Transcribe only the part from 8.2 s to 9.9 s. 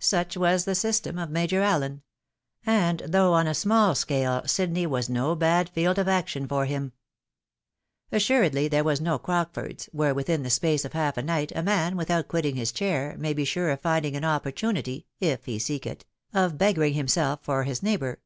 suredly there was no Crockford's,